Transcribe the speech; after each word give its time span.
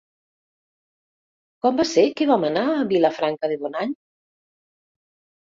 Quan 1.65 1.77
va 1.81 1.85
ser 1.89 2.05
que 2.21 2.27
vam 2.31 2.47
anar 2.49 2.63
a 2.79 2.87
Vilafranca 2.95 3.53
de 3.53 3.59
Bonany? 3.67 3.95